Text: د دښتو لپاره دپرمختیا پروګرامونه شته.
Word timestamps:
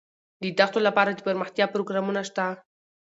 د 0.41 0.43
دښتو 0.59 0.79
لپاره 0.87 1.09
دپرمختیا 1.13 1.65
پروګرامونه 1.73 2.21
شته. 2.29 2.45